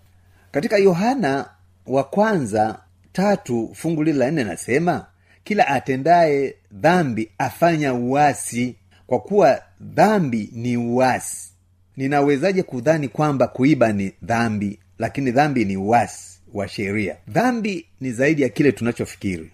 Katika 0.51 0.77
yohana 0.77 1.49
wa 1.87 2.03
kwanza 2.03 2.79
tatu 3.11 3.71
fungu 3.73 4.03
lile 4.03 4.17
la 4.19 4.31
nne 4.31 4.43
nasema 4.43 5.05
kila 5.43 5.67
atendaye 5.67 6.55
dhambi 6.71 7.31
afanya 7.37 7.93
uasi 7.93 8.75
kwa 9.07 9.19
kuwa 9.19 9.61
dhambi 9.81 10.49
ni 10.53 10.77
uasi. 10.77 11.51
Ninawezaje 11.97 12.63
kudhani 12.63 13.07
kwamba 13.07 13.47
kuiba 13.47 13.93
ni 13.93 14.13
dhambi? 14.23 14.79
Lakini 14.99 15.31
dhambi 15.31 15.65
ni 15.65 15.77
uasi 15.77 16.39
wa 16.53 16.67
sheria. 16.67 17.17
Dhambi 17.27 17.85
ni 18.01 18.11
zaidi 18.11 18.41
ya 18.41 18.49
kile 18.49 18.71
tunachofikiri 18.71 19.51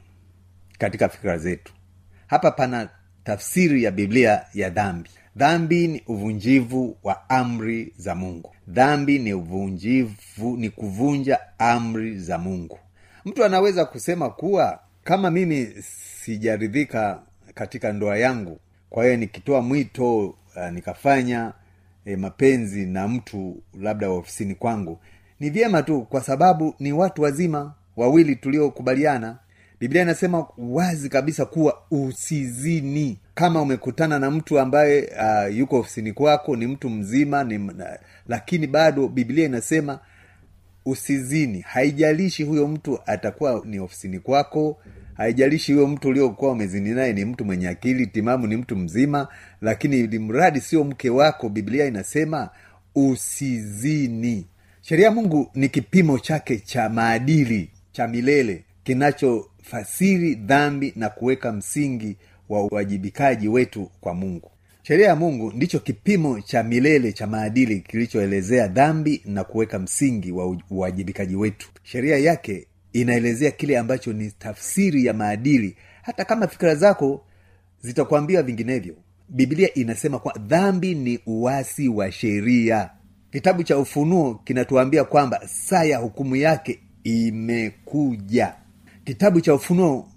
katika 0.78 1.10
fikira 1.10 1.38
zetu. 1.38 1.74
Hapa 2.28 2.52
pana 2.52 2.90
tafsiri 3.24 3.84
ya 3.84 3.92
biblia 3.92 4.42
ya 4.54 4.70
dhambi 4.70 5.10
dhambi 5.38 5.88
ni 5.88 6.02
uvunjivu 6.08 6.98
wa 7.04 7.30
amri 7.30 7.94
za 7.98 8.16
mungu. 8.16 8.52
Dhambi 8.68 9.20
ni 9.20 9.34
uvunjivu 9.34 10.58
ni 10.58 10.70
kuvunja 10.70 11.40
amri 11.60 12.20
za 12.20 12.38
mungu. 12.38 12.80
Mtu 13.26 13.46
anaweza 13.46 13.86
kusema 13.86 14.30
kuwa 14.30 14.80
kama 15.04 15.32
mimi 15.32 15.68
sijaridhika 16.24 17.22
katika 17.54 17.94
ndoa 17.94 18.18
yangu 18.18 18.60
kwa 18.90 19.04
hiyo 19.06 19.18
nikitoa 19.18 19.62
mwito 19.62 20.26
uh, 20.28 20.70
nikafanya 20.72 21.54
e, 22.06 22.16
mapenzi 22.16 22.86
na 22.86 23.08
mtu 23.08 23.64
labda 23.82 24.10
wa 24.10 24.16
ofisini 24.16 24.56
kwangu 24.56 25.00
ni 25.40 25.50
vyema 25.50 25.84
tu 25.84 26.02
kwa 26.02 26.22
sababu 26.22 26.76
ni 26.80 26.94
watu 26.94 27.22
wazima 27.22 27.74
wawili 27.98 28.36
tuliokubaliana. 28.36 29.38
Biblia 29.80 30.02
inasema 30.02 30.48
wazi 30.58 31.10
kabisa 31.10 31.46
kuwa 31.46 31.82
usizini 31.92 33.20
kama 33.38 33.62
umekutana 33.62 34.20
na 34.20 34.32
mtu 34.32 34.60
ambaye 34.60 35.02
uh, 35.48 35.58
yuko 35.58 35.80
ofisini 35.80 36.14
kwako 36.14 36.56
ni 36.56 36.68
mtu 36.68 36.90
mzima 36.90 37.44
ni, 37.44 37.58
na, 37.58 38.00
lakini 38.28 38.68
bado 38.68 39.08
biblia 39.08 39.46
inasema 39.46 40.00
usizini. 40.86 41.62
Haijalishi 41.62 42.44
huyo 42.44 42.68
mtu 42.68 43.00
atakuwa 43.06 43.62
ni 43.66 43.80
ofisini 43.80 44.20
kwako 44.20 44.78
haijalishi 45.14 45.74
huyo 45.74 45.88
mtu 45.88 46.08
uliokuwa 46.08 46.52
umezini 46.52 46.90
naye 46.90 47.14
ni 47.14 47.26
mtu 47.26 47.46
mwenye 47.46 47.68
akili 47.68 48.08
timamu 48.08 48.48
ni 48.48 48.58
mtu 48.58 48.76
mzima 48.76 49.28
lakini 49.62 50.08
limradi 50.08 50.62
sio 50.62 50.84
mke 50.84 51.10
wako 51.10 51.50
biblia 51.50 51.86
inasema 51.86 52.50
usizini. 52.96 54.46
Sheria 54.82 55.12
mungu 55.12 55.52
ni 55.56 55.70
kipimo 55.70 56.20
chake 56.20 56.58
cha 56.60 56.90
maadili 56.90 57.70
cha 57.92 58.08
milele 58.08 58.64
kinachofasiri 58.84 60.36
dhambi 60.36 60.94
na 60.96 61.10
kuweka 61.10 61.52
msingi 61.52 62.18
wa 62.50 62.64
uwajibikaji 62.64 63.48
wetu 63.48 63.92
kwa 64.02 64.14
mungu. 64.14 64.52
Sheria 64.84 65.08
ya 65.08 65.16
mungu 65.16 65.52
ndicho 65.52 65.80
kipimo 65.80 66.42
cha 66.42 66.64
milele 66.64 67.14
cha 67.14 67.28
maadili 67.28 67.80
kilichoelezea 67.80 68.68
dhambi 68.68 69.22
na 69.26 69.44
kuweka 69.44 69.80
msingi 69.80 70.32
wa 70.32 70.58
uwajibikaji 70.70 71.36
wetu. 71.36 71.70
Sheria 71.84 72.18
yake 72.18 72.68
inaelezea 72.94 73.52
kile 73.52 73.78
ambacho 73.78 74.14
ni 74.14 74.32
tafsiri 74.32 75.06
ya 75.06 75.14
maadili. 75.14 75.76
Hata 76.02 76.26
kama 76.26 76.48
fikira 76.48 76.76
zako 76.76 77.26
zitakwambia 77.82 78.44
vinginevyo 78.44 78.96
biblia 79.30 79.74
inasema 79.74 80.20
kwa 80.20 80.34
dhambi 80.34 80.96
ni 80.96 81.20
uwasi 81.26 81.88
wa 81.90 82.12
sheria. 82.12 82.90
Kitabu 83.32 83.64
cha 83.64 83.78
ufunuo 83.78 84.36
kinatuambia 84.36 85.04
kwamba 85.04 85.48
saa 85.48 85.84
ya 85.84 85.98
hukumu 85.98 86.36
yake 86.36 86.80
imekuja. 87.04 88.54
Kitabu 89.04 89.42
cha 89.42 89.54
ufunuo 89.54 90.08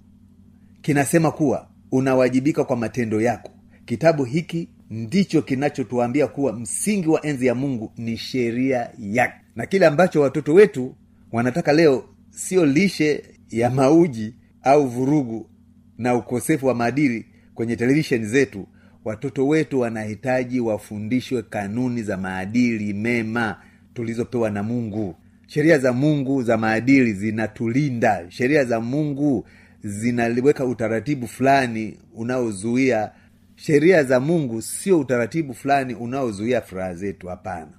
kinasema 0.83 1.31
kuwa 1.31 1.69
unawajibika 1.93 2.65
kwa 2.65 2.77
matendo 2.77 3.21
yako. 3.21 3.51
Kitabu 3.85 4.25
hiki 4.25 4.69
ndicho 4.91 5.43
kinachotuambia 5.43 6.27
kuwa 6.27 6.53
msingi 6.53 7.09
wa 7.09 7.27
enzi 7.27 7.47
ya 7.47 7.55
mungu 7.55 7.93
ni 7.97 8.17
sheria 8.17 8.91
yake. 8.99 9.35
Na 9.57 9.67
kile 9.67 9.87
ambacho 9.87 10.21
watoto 10.21 10.55
wetu 10.55 10.95
wanataka 11.33 11.73
leo 11.73 12.05
sio 12.31 12.67
lishe 12.67 13.25
ya 13.51 13.71
mauji 13.71 14.35
au 14.63 14.87
vurugu 14.89 15.51
na 15.99 16.15
ukosefu 16.15 16.67
wa 16.67 16.75
maadili 16.75 17.27
kwenye 17.55 17.77
televisheni 17.77 18.27
zetu. 18.27 18.67
Watoto 19.05 19.49
wetu 19.49 19.81
wanahitaji 19.81 20.61
wafundishwe 20.61 21.43
kanuni 21.43 22.03
za 22.03 22.17
maadili 22.17 22.93
mema 22.93 23.57
tulizopewa 23.95 24.51
na 24.51 24.63
mungu. 24.63 25.15
Sheria 25.47 25.79
za 25.79 25.93
mungu 25.93 26.43
za 26.43 26.57
maadili 26.57 27.13
zinatulinda. 27.13 28.25
Sheria 28.29 28.65
za 28.65 28.81
mungu 28.81 29.47
zinaliweka 29.85 30.65
utaratibu 30.65 31.29
fulani 31.29 31.99
unaozuia 32.15 33.11
sheria 33.57 34.05
za 34.05 34.21
mungu 34.21 34.63
sio 34.63 35.01
utaratibu 35.01 35.55
fulani 35.55 35.95
unaozuia 35.95 36.61
furaha 36.61 36.95
zetu 36.95 37.29
hapana. 37.29 37.73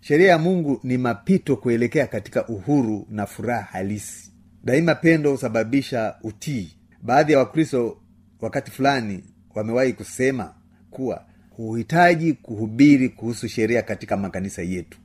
Sheria 0.00 0.28
ya 0.28 0.38
mungu 0.38 0.80
ni 0.82 0.98
mapito 0.98 1.56
kuelekea 1.56 2.06
katika 2.06 2.48
uhuru 2.48 3.06
na 3.10 3.26
furaha 3.26 3.62
halisi. 3.62 4.32
Daima 4.64 4.94
pendo 4.94 5.30
husababisha 5.30 6.14
utii. 6.22 6.72
Baadhi 7.02 7.32
ya 7.32 7.38
wakristo 7.38 7.96
wakati 8.40 8.70
fulani 8.70 9.24
wamewahi 9.54 9.92
kusema 9.92 10.54
kuwa 10.90 11.24
huhitaji 11.50 12.32
kuhubiri 12.32 13.08
kuhusu 13.08 13.48
sheria 13.48 13.82
katika 13.82 14.16
makanisa 14.16 14.62
yetu. 14.62 14.98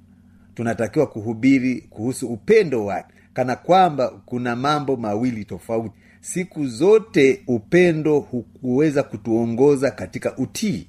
Tunatakiwa 0.56 1.08
kuhubiri 1.08 1.82
kuhusu 1.82 2.28
upendo 2.28 2.86
wake 2.86 3.14
kana 3.34 3.56
kwamba 3.56 4.08
kuna 4.26 4.56
mambo 4.56 4.96
mawili 4.98 5.46
tofauti 5.46 5.96
siku 6.22 6.68
zote 6.68 7.44
upendo 7.48 8.20
hukuweza 8.20 9.04
kutuongoza 9.04 9.92
katika 9.92 10.38
utii. 10.38 10.88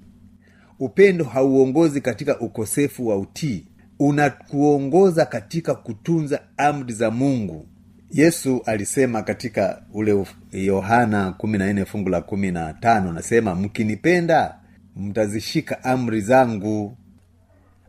Upendo 0.79 1.25
hauongozi 1.25 2.01
katika 2.01 2.41
ukosefu 2.41 3.07
wa 3.07 3.17
utii. 3.19 3.67
Unakuongoza 3.99 5.27
katika 5.27 5.75
kutunza 5.75 6.41
amri 6.57 6.93
za 6.95 7.11
mungu. 7.11 7.67
Yesu 8.13 8.63
alisema 8.67 9.23
katika 9.23 9.83
ule 9.95 10.25
yohana 10.53 11.33
fungu 11.85 12.09
la 12.09 12.21
kumi 12.21 12.51
nasema 13.13 13.55
mkinipenda 13.55 14.55
mtazishika 14.97 15.85
amri 15.85 16.21
zangu. 16.21 16.97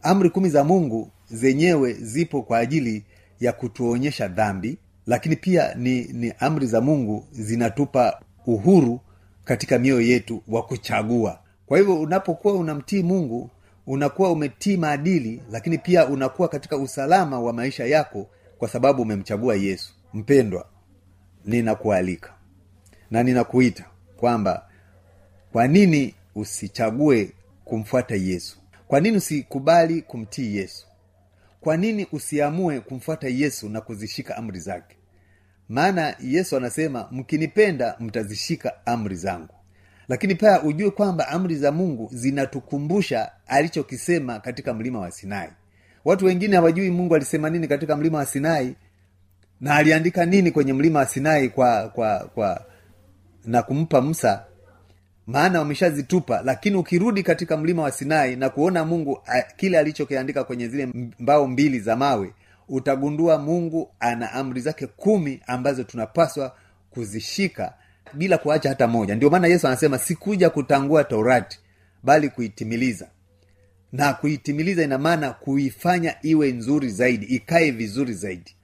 Amri 0.02 0.30
kumi 0.30 0.50
za 0.50 0.64
mungu 0.64 1.12
zenyewe 1.32 1.94
zipo 1.94 2.42
kwa 2.42 2.58
ajili 2.58 3.04
ya 3.40 3.54
kutuonyesha 3.54 4.28
dhambi 4.28 4.78
lakini 5.12 5.36
pia 5.36 5.74
ni, 5.76 6.02
ni 6.04 6.34
amri 6.40 6.68
za 6.68 6.82
mungu 6.82 7.28
zinatupa 7.32 8.22
uhuru 8.46 9.00
katika 9.44 9.80
mioyo 9.80 10.02
yetu 10.02 10.44
wa 10.48 10.64
kuchagua. 10.64 11.40
Kwa 11.66 11.78
hivyo 11.78 12.02
unapokuwa 12.02 12.54
unamtii 12.54 13.04
mungu 13.04 13.50
unakuwa 13.88 14.32
umetii 14.32 14.78
maadili 14.78 15.42
lakini 15.52 15.78
pia 15.78 16.08
unakuwa 16.08 16.48
katika 16.48 16.78
usalama 16.78 17.40
wa 17.40 17.54
maisha 17.54 17.86
yako 17.86 18.28
kwa 18.58 18.68
sababu 18.70 19.02
umemchagua 19.02 19.56
yesu. 19.56 19.94
Mpendwa 20.14 20.66
ninakualika 21.46 22.34
na 23.12 23.24
ninakuita 23.24 23.86
kwamba 24.18 24.66
kwa 25.52 25.68
nini 25.68 26.16
usichague 26.36 27.32
kumfuata 27.66 28.16
yesu? 28.16 28.58
Kwa 28.88 29.00
nini 29.00 29.18
usikubali 29.18 30.02
kumtii 30.02 30.56
yesu? 30.56 30.88
Kwa 31.62 31.78
nini 31.78 32.08
usiamue 32.12 32.80
kumfuata 32.80 33.28
yesu 33.28 33.70
na 33.70 33.82
kuzishika 33.82 34.38
amri 34.38 34.60
zake 34.60 34.96
maana 35.72 36.16
yesu 36.20 36.58
anasema 36.58 37.08
mkinipenda 37.12 37.96
mtazishika 38.00 38.86
amri 38.86 39.16
zangu. 39.16 39.54
Lakini 40.08 40.36
pia 40.36 40.64
ujue 40.64 40.92
kwamba 40.92 41.28
amri 41.28 41.56
za 41.56 41.72
mungu 41.72 42.10
zinatukumbusha 42.14 43.32
alichokisema 43.48 44.40
katika 44.40 44.74
mlima 44.74 45.00
wa 45.00 45.12
sinai. 45.12 45.50
Watu 46.06 46.26
wengine 46.26 46.56
hawajui 46.56 46.92
mungu 46.92 47.16
alisema 47.16 47.50
nini 47.50 47.68
katika 47.68 47.96
mlima 47.96 48.18
wa 48.18 48.26
sinai 48.26 48.76
na 49.62 49.76
aliandika 49.76 50.26
nini 50.26 50.52
kwenye 50.52 50.74
mlima 50.74 51.00
wa 51.00 51.06
sinai 51.06 51.50
kwa 51.50 51.90
kwa 51.90 52.20
kwa 52.20 52.66
na 53.46 53.62
kumpa 53.64 54.02
msa 54.02 54.46
maana 55.28 55.60
wameshazitupa 55.60 56.42
lakini 56.46 56.76
ukirudi 56.76 57.24
katika 57.24 57.58
mlima 57.58 57.84
wa 57.84 57.92
sinai 57.92 58.36
na 58.36 58.50
kuona 58.50 58.86
mungu 58.86 59.20
a, 59.26 59.42
kile 59.42 59.80
alichokiandika 59.80 60.44
kwenye 60.44 60.68
zile 60.68 60.90
mbao 61.20 61.48
mbili 61.48 61.80
za 61.80 61.96
mawe 61.96 62.34
utagundua 62.72 63.38
mungu 63.38 63.92
ana 64.00 64.32
amri 64.32 64.62
zake 64.62 64.88
kumi 64.88 65.42
ambazo 65.48 65.84
tunapaswa 65.84 66.56
kuzishika 66.90 67.74
bila 68.14 68.38
kuacha 68.38 68.70
hata 68.70 68.88
moja. 68.88 69.16
Ndio 69.16 69.30
maana 69.30 69.48
yesu 69.48 69.68
anasema 69.68 69.98
sikuja 69.98 70.50
kutangua 70.50 71.04
torati 71.04 71.60
bali 72.04 72.30
kuitimiliza. 72.30 73.10
Na 73.92 74.14
kuitimiliza 74.14 74.84
ina 74.84 74.98
maana 74.98 75.34
kuifanya 75.34 76.16
iwe 76.22 76.52
nzuri 76.52 76.90
zaidi 76.90 77.26
ikae 77.26 77.72
vizuri 77.72 78.14
zaidi. 78.14 78.56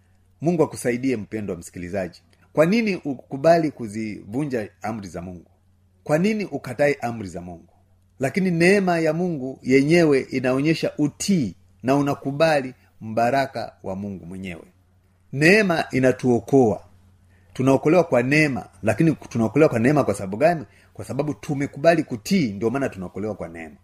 Mungu 0.42 0.64
akusaidie 0.64 1.18
mpendo 1.18 1.54
wa 1.54 1.60
msikilizaji. 1.60 2.22
Kwa 2.54 2.66
nini 2.66 2.96
ukubali 2.96 3.72
kuzivunja 3.72 4.70
amri 4.82 5.08
za 5.08 5.22
mungu? 5.22 5.52
Kwa 6.04 6.18
nini 6.18 6.46
ukatae 6.46 6.94
amri 7.02 7.28
za 7.28 7.42
mungu? 7.42 7.74
Lakini 8.20 8.52
neema 8.52 9.00
ya 9.00 9.14
mungu 9.14 9.60
yenyewe 9.64 10.20
inaonyesha 10.20 10.92
utii 10.98 11.56
na 11.84 11.96
unakubali 11.96 12.74
mbaraka 13.02 13.74
wa 13.84 13.96
mungu 13.96 14.26
mwenyewe. 14.26 14.64
Neema 15.34 15.86
inatuokoa. 15.92 16.82
Tunaokolewa 17.54 18.04
kwa 18.04 18.24
neema 18.24 18.66
lakini 18.84 19.16
tunaokolewa 19.30 19.70
kwa 19.70 19.80
neema 19.80 20.04
kwa 20.04 20.14
sababu 20.14 20.38
gani? 20.38 20.66
Kwa 20.94 21.06
sababu 21.06 21.34
tumekubali 21.34 22.04
kutii 22.04 22.52
ndio 22.52 22.70
maana 22.70 22.90
tunaokolewa 22.90 23.36
kwa 23.36 23.48
neema. 23.48 23.76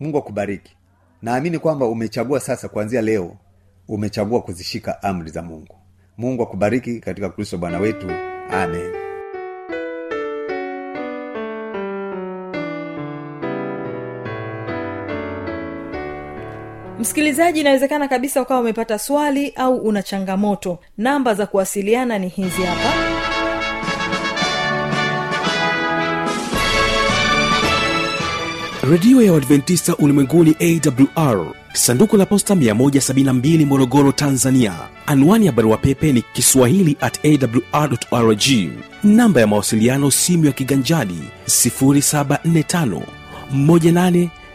Mungu 0.00 0.18
akubariki. 0.18 0.76
Naamini 1.22 1.58
kwamba 1.58 1.86
umechagua 1.86 2.40
sasa 2.40 2.68
kuanzia 2.68 3.02
leo 3.02 3.36
umechagua 3.88 4.42
kuzishika 4.42 5.02
amri 5.02 5.30
za 5.30 5.42
mungu. 5.42 5.76
Mungu 6.18 6.42
akubariki 6.42 7.00
katika 7.00 7.30
kristo 7.30 7.58
bwana 7.58 7.78
wetu. 7.78 8.10
Amen 8.50 9.11
msikilizaji 17.02 17.60
inawezekana 17.60 18.08
kabisa 18.08 18.42
ukawa 18.42 18.60
umepata 18.60 18.98
swali 18.98 19.52
au 19.56 19.76
una 19.76 20.02
changamoto. 20.02 20.78
Namba 20.98 21.34
za 21.34 21.46
kuwasiliana 21.46 22.18
ni 22.18 22.28
hizi 22.28 22.62
hapa. 22.62 22.92
Redio 28.90 29.22
ya 29.22 29.32
uadventista 29.32 29.96
ulimwenguni 29.96 30.56
awr 31.16 31.46
sanduku 31.72 32.16
la 32.16 32.26
posta 32.26 32.54
172 32.54 33.66
morogoro 33.66 34.12
tanzania. 34.12 34.72
Anwani 35.06 35.46
ya 35.46 35.52
barua 35.52 35.76
pepe 35.76 36.12
ni 36.12 36.22
kiswahili 36.22 36.96
at 37.00 37.18
awrrg 37.72 38.42
namba 39.04 39.40
ya 39.40 39.46
mawasiliano 39.46 40.10
simu 40.10 40.44
ya 40.44 40.52
kiganjadi 40.52 41.18
745 41.46 43.02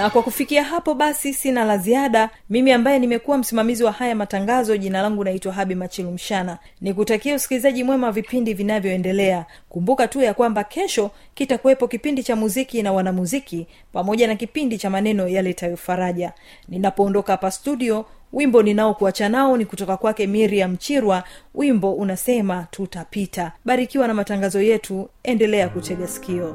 na 0.00 0.10
kwa 0.10 0.22
kufikia 0.22 0.64
hapo 0.64 0.94
basi 0.94 1.34
sina 1.34 1.64
la 1.64 1.78
ziada. 1.78 2.30
Mimi 2.50 2.72
ambaye 2.72 2.98
nimekuwa 2.98 3.38
msimamizi 3.38 3.84
wa 3.84 3.92
haya 3.92 4.14
matangazo 4.14 4.76
jina 4.76 5.02
langu 5.02 5.24
naitwa 5.24 5.52
habi 5.52 5.74
machilumshana 5.74 6.58
nikutakia 6.80 7.34
usikilizaji 7.34 7.84
mwema 7.84 8.06
wa 8.06 8.12
vipindi 8.12 8.54
vinavyoendelea. 8.54 9.46
Kumbuka 9.68 10.08
tu 10.08 10.20
ya 10.20 10.34
kwamba 10.34 10.64
kesho 10.64 11.10
kitakuwepo 11.34 11.88
kipindi 11.88 12.22
cha 12.22 12.36
muziki 12.36 12.82
na 12.82 12.92
wanamuziki 12.92 13.66
pamoja 13.92 14.26
na 14.26 14.34
kipindi 14.36 14.78
cha 14.78 14.90
maneno 14.90 15.28
yaletayo 15.28 15.76
faraja. 15.76 16.32
Ninapoondoka 16.68 17.32
hapa 17.32 17.50
studio 17.50 18.04
wimbo 18.32 18.62
ninaokuacha 18.62 19.28
nao 19.28 19.56
ni 19.56 19.64
kutoka 19.64 19.96
kwake 19.96 20.26
miriam 20.26 20.76
chirwa. 20.76 21.24
Wimbo 21.54 21.92
unasema 21.92 22.66
tutapita. 22.70 23.52
Barikiwa 23.64 24.08
na 24.08 24.14
matangazo 24.14 24.60
yetu 24.62 25.08
endelea 25.22 25.68
kutega 25.68 26.06
sikio 26.08 26.54